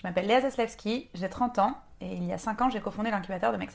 [0.00, 3.10] Je m'appelle Léa Zaslewski, j'ai 30 ans et il y a 5 ans, j'ai cofondé
[3.10, 3.74] l'incubateur de Make.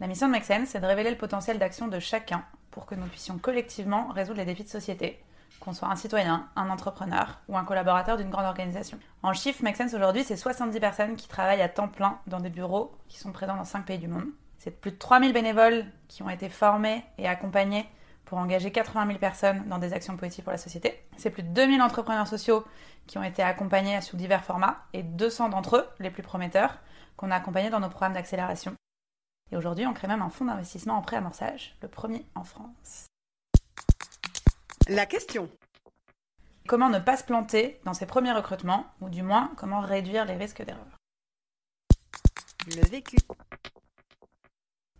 [0.00, 3.06] La mission de Make c'est de révéler le potentiel d'action de chacun pour que nous
[3.06, 5.22] puissions collectivement résoudre les défis de société,
[5.60, 8.98] qu'on soit un citoyen, un entrepreneur ou un collaborateur d'une grande organisation.
[9.22, 12.90] En chiffre, Make aujourd'hui, c'est 70 personnes qui travaillent à temps plein dans des bureaux
[13.06, 14.26] qui sont présents dans 5 pays du monde.
[14.58, 17.88] C'est plus de 3000 bénévoles qui ont été formés et accompagnés
[18.32, 21.04] pour engager 80 000 personnes dans des actions positives pour la société.
[21.18, 22.64] C'est plus de 2000 entrepreneurs sociaux
[23.06, 26.78] qui ont été accompagnés sous divers formats et 200 d'entre eux, les plus prometteurs,
[27.18, 28.74] qu'on a accompagnés dans nos programmes d'accélération.
[29.50, 33.04] Et aujourd'hui, on crée même un fonds d'investissement en pré-amorçage, le premier en France.
[34.88, 35.50] La question.
[36.66, 40.36] Comment ne pas se planter dans ses premiers recrutements, ou du moins comment réduire les
[40.36, 40.96] risques d'erreur
[42.66, 43.18] Le vécu.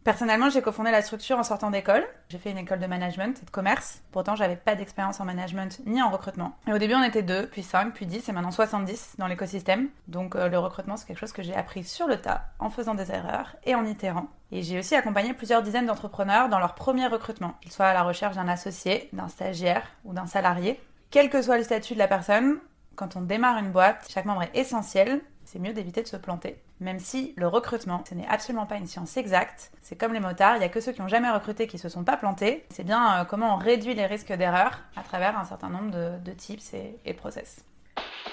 [0.04, 2.04] Personnellement, j'ai cofondé la structure en sortant d'école.
[2.28, 4.02] J'ai fait une école de management et de commerce.
[4.10, 6.56] Pourtant, j'avais pas d'expérience en management ni en recrutement.
[6.66, 9.90] Et au début, on était deux, puis 5, puis 10 et maintenant 70 dans l'écosystème.
[10.08, 12.94] Donc euh, le recrutement, c'est quelque chose que j'ai appris sur le tas, en faisant
[12.94, 14.26] des erreurs et en itérant.
[14.50, 18.02] Et j'ai aussi accompagné plusieurs dizaines d'entrepreneurs dans leur premier recrutement, qu'ils soient à la
[18.02, 20.80] recherche d'un associé, d'un stagiaire ou d'un salarié.
[21.12, 22.58] Quel que soit le statut de la personne,
[22.96, 25.20] quand on démarre une boîte, chaque membre est essentiel
[25.52, 26.56] c'est mieux d'éviter de se planter.
[26.80, 29.70] Même si le recrutement, ce n'est absolument pas une science exacte.
[29.82, 31.90] C'est comme les motards, il n'y a que ceux qui n'ont jamais recruté qui se
[31.90, 32.64] sont pas plantés.
[32.70, 36.32] C'est bien euh, comment on réduit les risques d'erreur à travers un certain nombre de,
[36.32, 37.66] tips et, et process.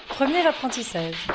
[0.08, 1.28] Premier apprentissage.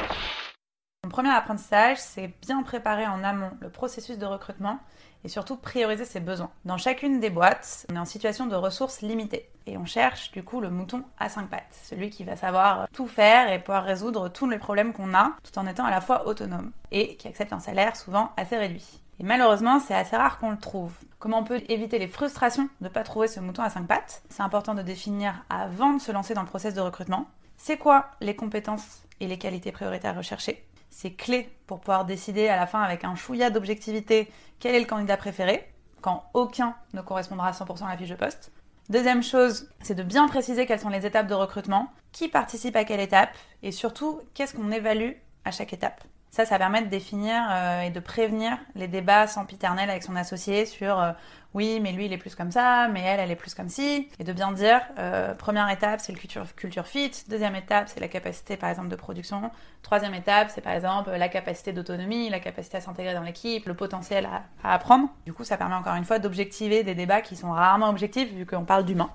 [1.04, 4.80] Mon premier apprentissage, c'est bien préparer en amont le processus de recrutement
[5.26, 6.52] et surtout prioriser ses besoins.
[6.64, 10.44] Dans chacune des boîtes, on est en situation de ressources limitées et on cherche du
[10.44, 14.30] coup le mouton à cinq pattes, celui qui va savoir tout faire et pouvoir résoudre
[14.30, 17.54] tous les problèmes qu'on a tout en étant à la fois autonome et qui accepte
[17.54, 19.02] un salaire souvent assez réduit.
[19.20, 20.94] Et malheureusement, c'est assez rare qu'on le trouve.
[21.18, 24.22] Comment on peut éviter les frustrations de ne pas trouver ce mouton à cinq pattes?
[24.30, 27.26] C'est important de définir avant de se lancer dans le process de recrutement.
[27.58, 30.68] C'est quoi les compétences et les qualités prioritaires recherchées?
[30.96, 34.86] C'est clé pour pouvoir décider à la fin avec un chouïa d'objectivité quel est le
[34.86, 35.70] candidat préféré,
[36.00, 38.54] quand aucun ne correspondra à 100% à la fiche de poste.
[38.88, 42.86] Deuxième chose, c'est de bien préciser quelles sont les étapes de recrutement, qui participe à
[42.86, 45.12] quelle étape, et surtout qu'est-ce qu'on évalue
[45.44, 46.02] à chaque étape.
[46.36, 50.18] Ça, ça permet de définir euh, et de prévenir les débats sans piternel avec son
[50.18, 51.14] associé sur euh,
[51.54, 54.10] oui, mais lui il est plus comme ça, mais elle elle est plus comme ci,
[54.20, 58.10] et de bien dire euh, première étape c'est le culture, fit, deuxième étape c'est la
[58.10, 59.50] capacité par exemple de production,
[59.82, 63.74] troisième étape c'est par exemple la capacité d'autonomie, la capacité à s'intégrer dans l'équipe, le
[63.74, 65.08] potentiel à, à apprendre.
[65.26, 68.46] Du coup, ça permet encore une fois d'objectiver des débats qui sont rarement objectifs vu
[68.46, 69.10] qu'on parle d'humain.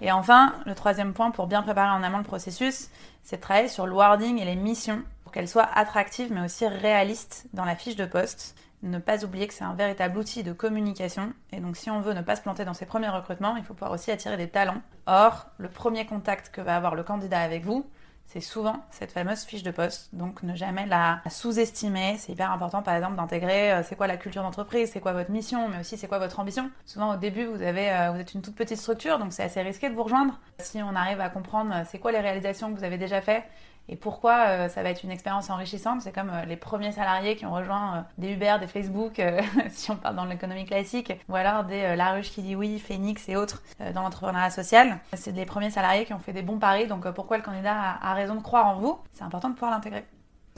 [0.00, 2.90] Et enfin, le troisième point pour bien préparer en amont le processus,
[3.22, 6.66] c'est de travailler sur le wording et les missions pour qu'elles soient attractives mais aussi
[6.66, 8.54] réalistes dans la fiche de poste.
[8.82, 12.14] Ne pas oublier que c'est un véritable outil de communication et donc si on veut
[12.14, 14.80] ne pas se planter dans ses premiers recrutements, il faut pouvoir aussi attirer des talents.
[15.06, 17.84] Or, le premier contact que va avoir le candidat avec vous,
[18.24, 20.14] c'est souvent cette fameuse fiche de poste.
[20.14, 22.16] Donc ne jamais la sous-estimer.
[22.16, 25.30] C'est hyper important par exemple d'intégrer euh, c'est quoi la culture d'entreprise, c'est quoi votre
[25.30, 26.70] mission, mais aussi c'est quoi votre ambition.
[26.86, 29.60] Souvent au début vous avez euh, vous êtes une toute petite structure donc c'est assez
[29.60, 30.40] risqué de vous rejoindre.
[30.58, 33.44] Si on arrive à comprendre euh, c'est quoi les réalisations que vous avez déjà fait
[33.88, 36.02] et pourquoi ça va être une expérience enrichissante?
[36.02, 39.22] C'est comme les premiers salariés qui ont rejoint des Uber, des Facebook,
[39.70, 43.28] si on parle dans l'économie classique, ou alors des La Ruche qui dit oui, Phoenix
[43.28, 43.62] et autres
[43.94, 44.98] dans l'entrepreneuriat social.
[45.14, 48.14] C'est les premiers salariés qui ont fait des bons paris, donc pourquoi le candidat a
[48.14, 50.04] raison de croire en vous, c'est important de pouvoir l'intégrer.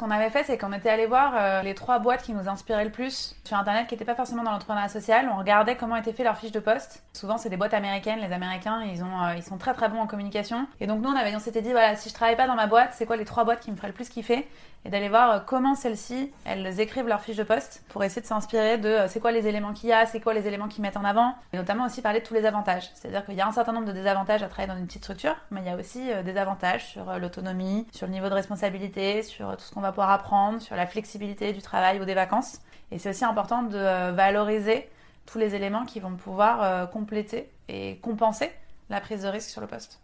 [0.00, 2.86] Qu'on avait fait, c'est qu'on était allé voir euh, les trois boîtes qui nous inspiraient
[2.86, 5.28] le plus sur Internet, qui n'étaient pas forcément dans l'entrepreneuriat social.
[5.30, 7.02] On regardait comment étaient fait leurs fiches de poste.
[7.12, 8.18] Souvent, c'est des boîtes américaines.
[8.20, 10.66] Les Américains, euh, ils sont très très bons en communication.
[10.80, 12.66] Et donc, nous, on, avait, on s'était dit, voilà, si je travaille pas dans ma
[12.66, 14.48] boîte, c'est quoi les trois boîtes qui me feraient le plus kiffer?
[14.84, 18.26] Et d'aller voir euh, comment celles-ci, elles écrivent leurs fiches de poste pour essayer de
[18.26, 20.82] s'inspirer de euh, c'est quoi les éléments qu'il y a, c'est quoi les éléments qu'ils
[20.82, 21.34] mettent en avant.
[21.52, 22.90] Et notamment aussi parler de tous les avantages.
[22.94, 25.36] C'est-à-dire qu'il y a un certain nombre de désavantages à travailler dans une petite structure,
[25.50, 29.22] mais il y a aussi euh, des avantages sur l'autonomie, sur le niveau de responsabilité,
[29.22, 32.60] sur tout ce qu'on va pouvoir apprendre, sur la flexibilité du travail ou des vacances.
[32.90, 34.88] Et c'est aussi important de valoriser
[35.26, 38.50] tous les éléments qui vont pouvoir compléter et compenser
[38.88, 40.00] la prise de risque sur le poste.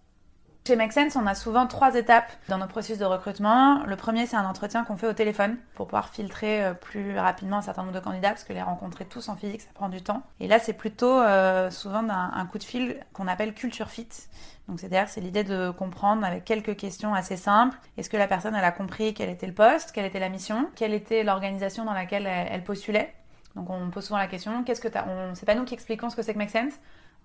[0.67, 3.85] Chez Make Sense, on a souvent trois étapes dans nos processus de recrutement.
[3.85, 7.59] Le premier, c'est un entretien qu'on fait au téléphone pour pouvoir filtrer euh, plus rapidement
[7.59, 10.03] un certain nombre de candidats, parce que les rencontrer tous en physique, ça prend du
[10.03, 10.25] temps.
[10.41, 14.09] Et là, c'est plutôt euh, souvent un, coup de fil qu'on appelle culture fit.
[14.67, 17.79] Donc c'est-à-dire c'est l'idée de comprendre avec quelques questions assez simples.
[17.97, 20.95] Est-ce que la personne a compris quel était le poste, quelle était la mission, quelle
[20.95, 23.15] était l'organisation dans laquelle elle, elle postulait?
[23.55, 26.11] Donc on pose souvent la question qu'est-ce que t'as on c'est pas nous qui expliquons
[26.11, 26.75] ce que c'est que Make Sense.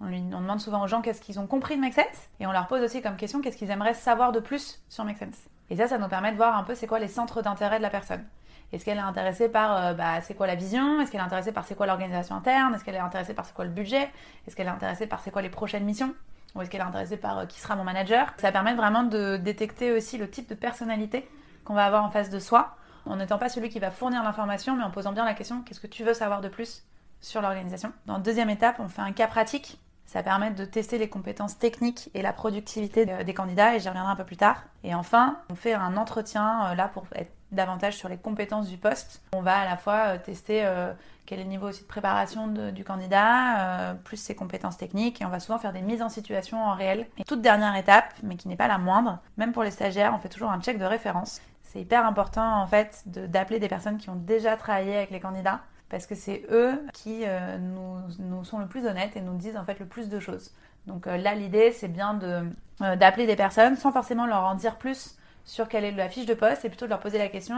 [0.01, 2.67] On, demande souvent aux gens qu'est-ce qu'ils ont compris de Make Sense et on leur
[2.67, 5.47] pose aussi comme question qu'est-ce qu'ils aimeraient savoir de plus sur Make Sense?
[5.69, 7.83] Et ça ça nous permet de voir un peu c'est quoi les centres d'intérêt de
[7.83, 8.25] la personne.
[8.71, 11.01] Est-ce qu'elle est intéressée par euh, bah, c'est quoi la vision?
[11.01, 12.73] Est-ce qu'elle est intéressée par c'est quoi l'organisation interne?
[12.73, 14.09] Est-ce qu'elle est intéressée par c'est quoi le budget?
[14.47, 16.15] Est-ce qu'elle est intéressée par c'est quoi les prochaines missions?
[16.55, 18.33] Ou est-ce qu'elle est intéressée par euh, qui sera mon manager?
[18.37, 21.29] Ça permet vraiment de détecter aussi le type de personnalité
[21.65, 22.75] qu'on va avoir en face de soi,
[23.05, 25.79] en n'étant pas celui qui va fournir l'information, mais en posant bien la question qu'est-ce
[25.79, 26.83] que tu veux savoir de plus
[27.19, 27.91] sur l'organisation?
[28.05, 29.79] Dans la deuxième étape, on fait un cas pratique.
[30.11, 34.11] Ça permet de tester les compétences techniques et la productivité des candidats, et j'y reviendrai
[34.11, 34.63] un peu plus tard.
[34.83, 38.75] Et enfin, on fait un entretien euh, là pour être davantage sur les compétences du
[38.75, 39.21] poste.
[39.31, 40.91] On va à la fois euh, tester euh,
[41.25, 45.29] quel est le niveau aussi de préparation du candidat, plus ses compétences techniques, et on
[45.29, 47.07] va souvent faire des mises en situation en réel.
[47.17, 50.19] Et toute dernière étape, mais qui n'est pas la moindre, même pour les stagiaires, on
[50.19, 51.39] fait toujours un check de référence.
[51.63, 55.61] C'est hyper important en fait d'appeler des personnes qui ont déjà travaillé avec les candidats
[55.91, 59.65] parce que c'est eux qui euh, nous, sont le plus honnêtes et nous disent en
[59.65, 60.51] fait le plus de choses.
[60.87, 64.77] Donc euh, là, l'idée, c'est bien euh, d'appeler des personnes sans forcément leur en dire
[64.77, 67.55] plus sur quelle est la fiche de poste et plutôt de leur poser la question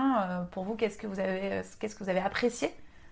[0.52, 2.72] pour vous, qu'est-ce que vous avez, qu'est-ce que vous avez apprécié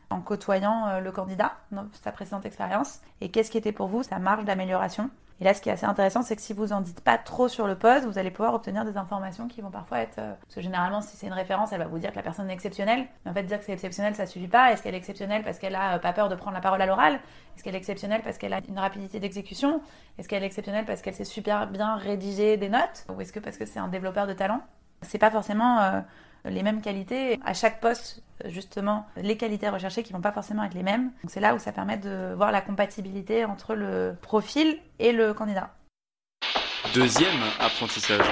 [0.10, 4.18] en côtoyant le candidat dans sa précédente expérience et qu'est-ce qui était pour vous sa
[4.18, 5.10] marge d'amélioration.
[5.42, 7.48] Et là, ce qui est assez intéressant, c'est que si vous en dites pas trop
[7.48, 10.20] sur le poste, vous allez pouvoir obtenir des informations qui vont parfois être.
[10.20, 12.48] euh, Parce que généralement, si c'est une référence, elle va vous dire que la personne
[12.48, 13.08] est exceptionnelle.
[13.26, 14.72] Mais en fait, dire que c'est exceptionnel, ça suffit pas.
[14.72, 16.86] Est-ce qu'elle est exceptionnelle parce qu'elle a euh, pas peur de prendre la parole à
[16.86, 17.16] l'oral?
[17.56, 19.82] Est-ce qu'elle est exceptionnelle parce qu'elle a une rapidité d'exécution?
[20.20, 23.06] Est-ce qu'elle est exceptionnelle parce qu'elle sait super bien rédiger des notes?
[23.10, 24.62] Ou est-ce que parce que c'est un développeur de talent?
[25.02, 26.02] C'est pas forcément euh,
[26.46, 27.40] les mêmes qualités.
[27.46, 31.12] À chaque poste, justement, les qualités recherchées qui vont pas forcément être les mêmes.
[31.24, 35.34] Donc c'est là où ça permet de voir la compatibilité entre le profil et le
[35.34, 35.72] candidat.
[36.94, 38.26] Deuxième apprentissage.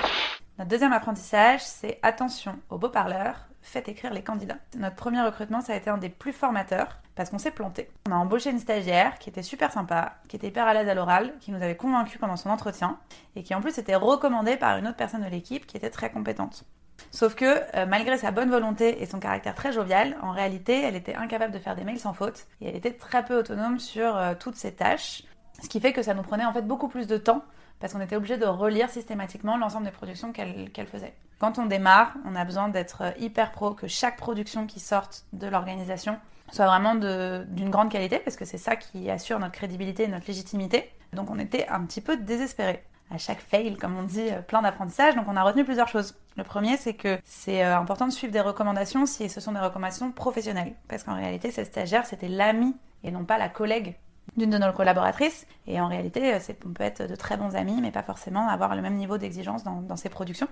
[0.57, 4.57] Notre deuxième apprentissage, c'est attention aux beaux parleurs, faites écrire les candidats.
[4.75, 7.89] Notre premier recrutement, ça a été un des plus formateurs parce qu'on s'est planté.
[8.09, 10.93] On a embauché une stagiaire qui était super sympa, qui était hyper à l'aise à
[10.93, 12.97] l'oral, qui nous avait convaincus pendant son entretien
[13.35, 16.11] et qui en plus était recommandée par une autre personne de l'équipe qui était très
[16.11, 16.65] compétente.
[17.11, 20.95] Sauf que, euh, malgré sa bonne volonté et son caractère très jovial, en réalité, elle
[20.95, 24.15] était incapable de faire des mails sans faute et elle était très peu autonome sur
[24.15, 25.23] euh, toutes ses tâches.
[25.61, 27.43] Ce qui fait que ça nous prenait en fait beaucoup plus de temps
[27.79, 31.13] parce qu'on était obligé de relire systématiquement l'ensemble des productions qu'elle faisait.
[31.39, 35.25] Quand on démarre, on a besoin d'être euh, hyper pro, que chaque production qui sorte
[35.33, 36.17] de l'organisation
[36.51, 40.27] soit vraiment d'une grande qualité, parce que c'est ça qui assure notre crédibilité et notre
[40.27, 40.89] légitimité.
[41.13, 42.83] Donc on était un petit peu désespérés.
[43.11, 46.15] À chaque fail, comme on dit, euh, plein d'apprentissage, donc on a retenu plusieurs choses.
[46.37, 49.59] Le premier, c'est que c'est euh, important de suivre des recommandations si ce sont des
[49.59, 53.95] recommandations professionnelles, parce qu'en réalité, cette stagiaire, c'était l'ami et non pas la collègue
[54.37, 55.47] d'une de nos collaboratrices.
[55.65, 58.75] Et en réalité, euh, on peut être de très bons amis, mais pas forcément avoir
[58.75, 60.47] le même niveau d'exigence dans, dans ses productions.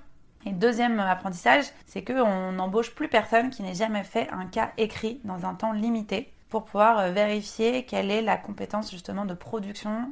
[0.48, 5.22] Et deuxième apprentissage, c'est qu'on n'embauche plus personne qui n'ait jamais fait un cas écrit
[5.26, 10.12] dans un temps limité pour pouvoir vérifier quelle est la compétence justement de production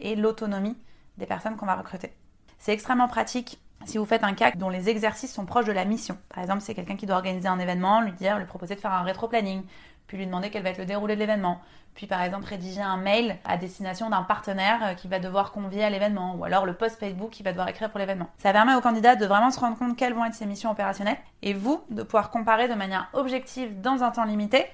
[0.00, 0.76] et l'autonomie
[1.18, 2.12] des personnes qu'on va recruter.
[2.58, 5.84] C'est extrêmement pratique si vous faites un cas dont les exercices sont proches de la
[5.84, 6.16] mission.
[6.28, 8.92] Par exemple, c'est quelqu'un qui doit organiser un événement, lui dire, lui proposer de faire
[8.92, 9.62] un rétro-planning,
[10.06, 11.60] puis lui demander quel va être le déroulé de l'événement,
[11.94, 15.84] puis par exemple rédiger un mail à destination d'un partenaire euh, qui va devoir convier
[15.84, 18.28] à l'événement, ou alors le post Facebook qui va devoir écrire pour l'événement.
[18.38, 21.18] Ça permet au candidat de vraiment se rendre compte quelles vont être ses missions opérationnelles,
[21.42, 24.64] et vous de pouvoir comparer de manière objective dans un temps limité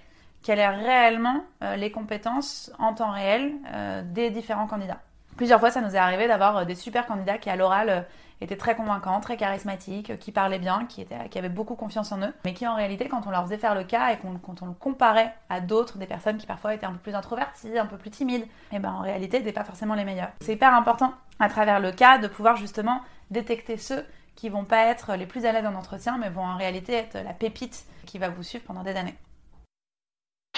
[0.43, 5.01] quelles sont réellement euh, les compétences en temps réel euh, des différents candidats.
[5.37, 8.01] Plusieurs fois, ça nous est arrivé d'avoir euh, des super candidats qui, à l'oral, euh,
[8.41, 12.33] étaient très convaincants, très charismatiques, euh, qui parlaient bien, qui, avaient beaucoup confiance en eux,
[12.45, 14.73] mais qui, en réalité, quand on leur faisait faire le cas et quand on le
[14.73, 18.11] comparait à d'autres, des personnes qui parfois étaient un peu plus introverties, un peu plus
[18.11, 20.31] timides, et ben en réalité, n'étaient pas forcément les meilleurs.
[20.41, 24.05] C'est hyper important, à travers le cas, de pouvoir justement détecter ceux
[24.37, 27.19] qui vont pas être les plus à l'aise en entretien, mais vont en réalité être
[27.23, 29.15] la pépite qui va vous suivre pendant des années.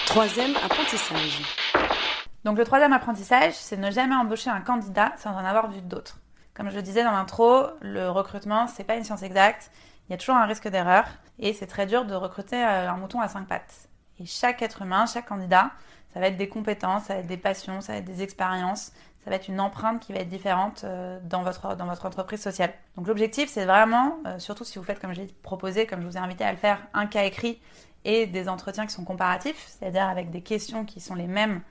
[0.07, 1.64] Troisième apprentissage.
[2.45, 6.19] Donc le troisième apprentissage, c'est ne jamais embaucher un candidat sans en avoir vu d'autres.
[6.53, 9.71] Comme je le disais dans l'intro, le recrutement, c'est pas une science exacte.
[10.09, 11.07] Il y a toujours un risque d'erreur
[11.39, 13.89] et c'est très dur de recruter euh, un mouton à cinq pattes.
[14.21, 15.71] Et chaque être humain, chaque candidat,
[16.13, 18.93] ça va être des compétences, ça va être des passions, ça va être des expériences,
[19.25, 22.43] ça va être une empreinte qui va être différente euh, dans votre, dans votre entreprise
[22.43, 22.75] sociale.
[22.97, 26.17] Donc l'objectif, c'est vraiment, euh, surtout si vous faites comme j'ai proposé, comme je vous
[26.19, 27.59] ai invité à le faire, un cas écrit
[28.05, 31.63] et des entretiens qui sont comparatifs, c'est-à-dire avec des questions qui sont les mêmes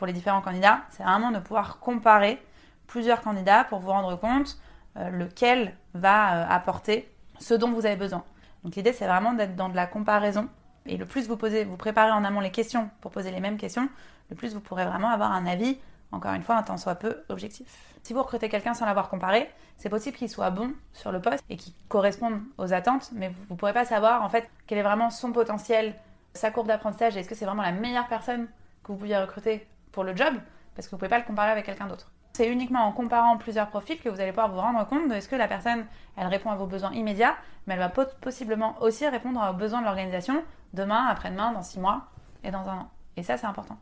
[0.00, 2.42] pour les différents candidats, c'est vraiment de pouvoir comparer
[2.86, 4.58] plusieurs candidats pour vous rendre compte
[4.96, 7.06] euh, lequel va apporter
[7.38, 8.24] ce dont vous avez besoin.
[8.64, 10.48] Donc l'idée, c'est vraiment d'être dans de la comparaison.
[10.86, 13.58] Et le plus vous posez, vous préparez en amont les questions pour poser les mêmes
[13.58, 13.90] questions,
[14.30, 15.76] le plus vous pourrez vraiment avoir un avis
[16.12, 17.66] encore une fois, un temps soit peu objectif.
[18.02, 21.44] Si vous recrutez quelqu'un sans l'avoir comparé, c'est possible qu'il soit bon sur le poste
[21.50, 24.82] et qu'il corresponde aux attentes, mais vous ne pourrez pas savoir en fait quel est
[24.82, 25.94] vraiment son potentiel,
[26.32, 28.48] sa courbe d'apprentissage, est-ce que c'est vraiment la meilleure personne
[28.82, 30.34] que vous pouviez recruter pour le job,
[30.74, 32.10] parce que vous ne pouvez pas le comparer avec quelqu'un d'autre.
[32.32, 35.28] C'est uniquement en comparant plusieurs profils que vous allez pouvoir vous rendre compte de est-ce
[35.28, 35.84] que la personne,
[36.16, 39.86] elle répond à vos besoins immédiats, mais elle va possiblement aussi répondre aux besoins de
[39.86, 40.42] l'organisation
[40.72, 42.06] demain, après-demain, dans six mois
[42.44, 42.90] et dans un an.
[43.16, 43.78] Et ça, c'est important.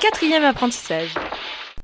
[0.00, 1.14] Quatrième apprentissage.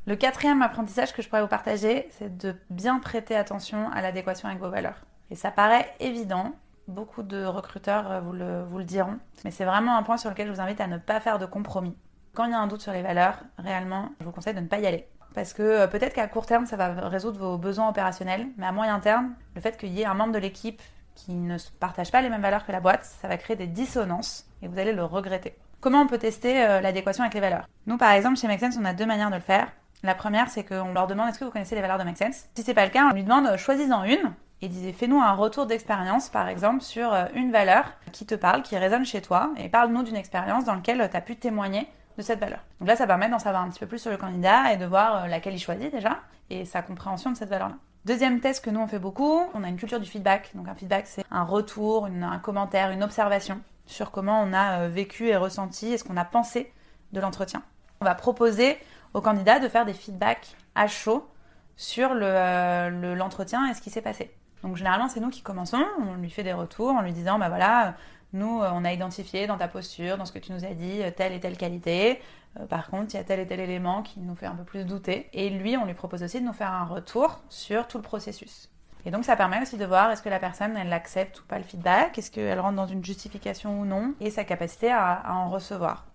[0.06, 4.48] Le quatrième apprentissage que je pourrais vous partager, c'est de bien prêter attention à l'adéquation
[4.48, 5.04] avec vos valeurs.
[5.30, 6.52] Et ça paraît évident,
[6.86, 10.30] beaucoup de recruteurs euh, vous le, vous le diront, mais c'est vraiment un point sur
[10.30, 11.96] lequel je vous invite à ne pas faire de compromis.
[12.34, 14.66] Quand il y a un doute sur les valeurs, réellement, je vous conseille de ne
[14.66, 15.08] pas y aller.
[15.34, 18.72] Parce que euh, peut-être qu'à court terme, ça va résoudre vos besoins opérationnels, mais à
[18.72, 20.80] moyen terme, le fait qu'il y ait un membre de l'équipe
[21.14, 24.46] qui ne partage pas les mêmes valeurs que la boîte, ça va créer des dissonances
[24.62, 25.56] et vous allez le regretter.
[25.80, 27.66] Comment on peut tester euh, l'adéquation avec les valeurs?
[27.86, 29.68] Nous, par exemple, chez Make on a deux manières de le faire.
[30.02, 32.46] La première, c'est qu'on leur demande est-ce que vous connaissez les valeurs de Make Sense?
[32.54, 35.34] Si c'est pas le cas, on lui demande euh, choisis-en une et disait fais-nous un
[35.34, 39.68] retour d'expérience, par exemple, sur une valeur qui te parle, qui résonne chez toi, et
[39.68, 41.86] parle-nous d'une expérience dans laquelle tu as pu témoigner
[42.18, 42.58] de cette valeur.
[42.80, 44.84] Donc là, ça permet d'en savoir un petit peu plus sur le candidat et de
[44.84, 46.18] voir laquelle il choisit déjà,
[46.50, 47.76] et sa compréhension de cette valeur-là.
[48.04, 50.50] Deuxième test que nous on fait beaucoup, on a une culture du feedback.
[50.54, 54.88] Donc un feedback c'est un retour, un commentaire, une observation sur comment on a euh,
[54.88, 56.72] vécu et ressenti et ce qu'on a pensé
[57.12, 57.62] de l'entretien.
[58.00, 58.78] On va proposer
[59.14, 61.28] au candidat de faire des feedbacks à chaud
[61.76, 64.34] sur euh, l'entretien le, et ce qui s'est passé.
[64.62, 67.48] Donc généralement c'est nous qui commençons, on lui fait des retours en lui disant bah
[67.48, 67.94] voilà,
[68.32, 71.00] nous euh, on a identifié dans ta posture, dans ce que tu nous as dit,
[71.16, 72.20] telle et telle qualité.
[72.68, 74.84] par contre, il y a tel et tel élément qui nous fait un peu plus
[74.84, 75.28] douter.
[75.32, 78.70] Et lui, on lui propose aussi de nous faire un retour sur tout le processus.
[79.04, 81.58] Et donc ça permet aussi de voir est-ce que la personne elle accepte ou pas
[81.58, 85.48] le feedback, est-ce qu'elle rentre dans une justification ou non, et sa capacité à, en
[85.48, 86.06] recevoir.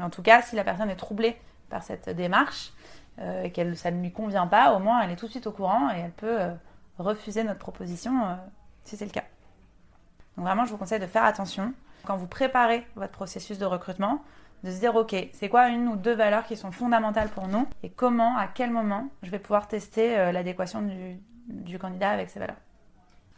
[0.00, 1.36] En tout cas, si la personne est troublée
[1.68, 2.72] par cette démarche
[3.18, 5.46] euh, et que ça ne lui convient pas, au moins elle est tout de suite
[5.46, 6.54] au courant et elle peut euh,
[6.98, 8.34] refuser notre proposition euh,
[8.84, 9.24] si c'est le cas.
[10.38, 11.74] Donc vraiment, je vous conseille de faire attention
[12.06, 14.22] quand vous préparez votre processus de recrutement,
[14.62, 17.66] de se dire ok, c'est quoi une ou deux valeurs qui sont fondamentales pour nous
[17.82, 20.80] et comment, à quel moment je vais pouvoir tester l'adéquation
[21.48, 22.56] du, candidat avec ses valeurs.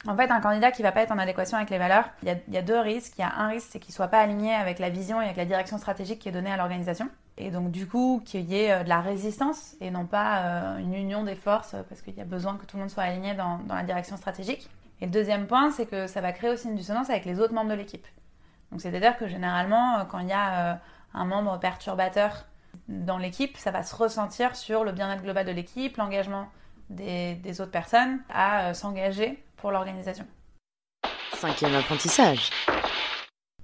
[0.07, 2.57] En fait, un candidat qui va pas être en adéquation avec les valeurs, il y
[2.59, 3.15] a, deux risques.
[3.17, 5.39] Il y a un risque, c'est qu'il soit pas aligné avec la vision et avec
[5.39, 7.09] la direction stratégique qui est donnée à l'organisation.
[7.41, 10.79] Et donc, du coup, qu'il y ait euh, de la résistance et non pas euh,
[10.79, 13.35] une union des forces parce qu'il y a besoin que tout le monde soit aligné
[13.35, 14.69] dans, la direction stratégique.
[15.01, 17.55] Et le deuxième point, c'est que ça va créer aussi une dissonance avec les autres
[17.55, 18.07] membres de l'équipe.
[18.71, 20.81] Donc, c'est-à-dire que généralement, euh, quand il y a
[21.15, 22.47] un membre perturbateur
[22.89, 26.49] dans l'équipe, ça va se ressentir sur le bien-être global de l'équipe, l'engagement
[26.91, 30.27] des, autres personnes à euh, s'engager pour l'organisation.
[31.35, 32.51] Cinquième apprentissage.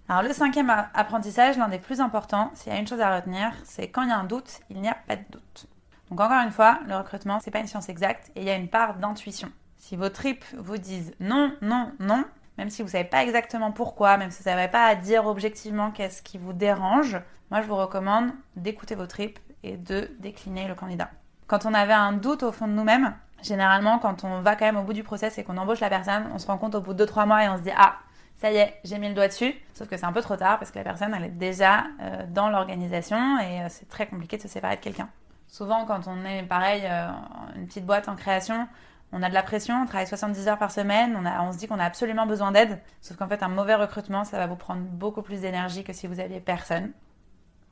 [0.09, 3.53] Alors le cinquième apprentissage, l'un des plus importants, s'il y a une chose à retenir,
[3.65, 5.67] c'est quand il y a un doute, il n'y a pas de doute.
[6.11, 8.55] Donc encore une fois, le recrutement, c'est pas une science exacte et il y a
[8.55, 9.51] une part d'intuition.
[9.77, 12.25] Si vos tripes vous disent non, non, non,
[12.59, 15.91] même si vous savez pas exactement pourquoi, même si vous savez pas à dire objectivement
[15.91, 17.19] qu'est-ce qui vous dérange,
[17.51, 21.11] moi je vous recommande d'écouter vos tripes et de décliner le candidat.
[21.47, 24.77] Quand on avait un doute au fond de nous-mêmes, généralement, quand on va quand même
[24.77, 26.95] au bout du process et qu'on embauche la personne, on se rend compte au bout
[26.95, 27.97] de 2-3 mois et on se dit Ah,
[28.37, 29.55] ça y est, j'ai mis le doigt dessus.
[29.75, 32.25] Sauf que c'est un peu trop tard parce que la personne, elle est déjà euh,
[32.29, 35.09] dans l'organisation et euh, c'est très compliqué de se séparer de quelqu'un.
[35.49, 37.09] Souvent, quand on est pareil, euh,
[37.55, 38.67] une petite boîte en création,
[39.13, 41.69] on a de la pression, on travaille 70 heures par semaine, on, a, se dit
[41.69, 42.81] qu'on a absolument besoin d'aide.
[43.01, 46.07] Sauf qu'en fait, un mauvais recrutement, ça va vous prendre beaucoup plus d'énergie que si
[46.07, 46.93] vous aviez personne.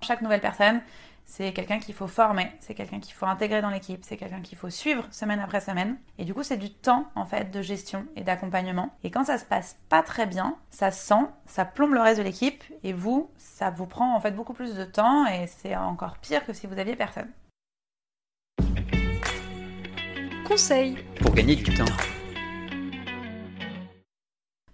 [0.01, 0.81] Chaque nouvelle personne,
[1.25, 4.59] c'est quelqu'un qu'il faut former, c'est quelqu'un qu'il faut intégrer dans l'équipe, c'est quelqu'un qu'il
[4.59, 5.97] faut suivre semaine après semaine.
[6.19, 8.91] Et du coup, c'est du temps en fait de gestion et d'accompagnement.
[9.03, 12.25] Et quand ça se passe pas très bien, ça sent, ça plombe le reste de
[12.25, 16.19] l'équipe et vous, ça vous prend en fait beaucoup plus de temps et c'est encore
[16.19, 17.31] pire que si vous aviez personne.
[20.45, 21.85] Conseil pour gagner du temps.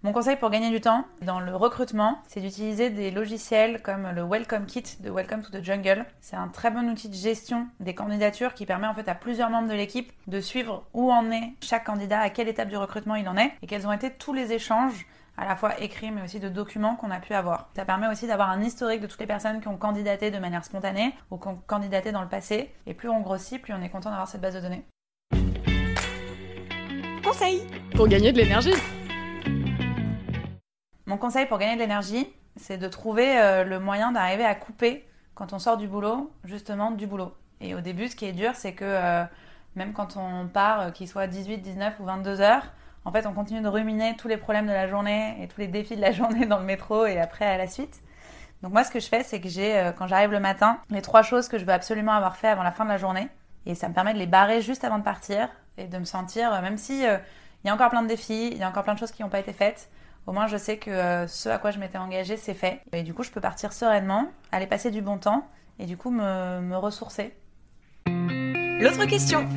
[0.03, 4.23] Mon conseil pour gagner du temps dans le recrutement, c'est d'utiliser des logiciels comme le
[4.23, 6.05] Welcome Kit de Welcome to the Jungle.
[6.19, 9.49] C'est un très bon outil de gestion des candidatures qui permet en fait à plusieurs
[9.49, 13.15] membres de l'équipe de suivre où en est chaque candidat, à quelle étape du recrutement
[13.15, 16.21] il en est et quels ont été tous les échanges à la fois écrits mais
[16.21, 17.69] aussi de documents qu'on a pu avoir.
[17.77, 20.65] Ça permet aussi d'avoir un historique de toutes les personnes qui ont candidaté de manière
[20.65, 22.73] spontanée ou qui ont candidaté dans le passé.
[22.87, 24.85] Et plus on grossit, plus on est content d'avoir cette base de données.
[27.31, 28.73] Conseil pour gagner de l'énergie.
[31.05, 35.07] Mon conseil pour gagner de l'énergie, c'est de trouver euh, le moyen d'arriver à couper
[35.33, 37.33] quand on sort du boulot, justement du boulot.
[37.61, 39.23] Et au début, ce qui est dur, c'est que euh,
[39.77, 42.65] même quand on part, euh, qu'il soit 18, 19 ou 22 heures,
[43.05, 45.67] en fait, on continue de ruminer tous les problèmes de la journée et tous les
[45.67, 48.01] défis de la journée dans le métro et après à la suite.
[48.61, 51.21] Donc moi, ce que je fais, c'est que j'ai, quand j'arrive le matin, les trois
[51.21, 53.29] choses que je veux absolument avoir fait avant la fin de la journée.
[53.65, 56.61] Et ça me permet de les barrer juste avant de partir et de me sentir,
[56.61, 58.99] même si il y a encore plein de défis, il y a encore plein de
[58.99, 59.89] choses qui n'ont pas été faites,
[60.27, 62.81] au moins, je sais que euh, ce à quoi je m'étais engagée, c'est fait.
[62.93, 65.47] Et du coup, je peux partir sereinement, aller passer du bon temps
[65.79, 67.35] et du coup me, ressourcer.
[68.05, 69.47] L'autre question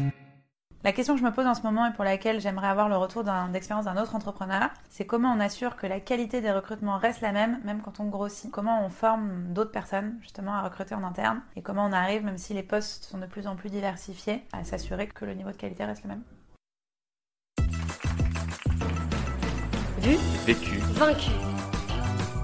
[0.84, 2.96] la question que je me pose en ce moment et pour laquelle j'aimerais avoir le
[2.96, 7.22] retour d'expérience d'un autre entrepreneur, c'est comment on assure que la qualité des recrutements reste
[7.22, 8.50] la même, même quand on grossit.
[8.50, 12.36] Comment on forme d'autres personnes justement à recruter en interne et comment on arrive, même
[12.36, 15.56] si les postes sont de plus en plus diversifiés, à s'assurer que le niveau de
[15.56, 16.22] qualité reste le même.
[20.44, 20.76] Vécu.
[20.92, 21.30] Vaincu.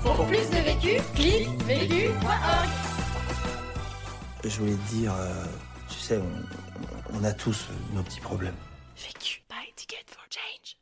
[0.03, 2.69] Pour plus de vécu, clique vécu.org.
[4.45, 5.45] Je voulais te dire, euh,
[6.11, 8.55] sais, on, on a tous nos petits problèmes.
[8.97, 9.43] Vécu.
[9.49, 10.80] Buy ticket for change.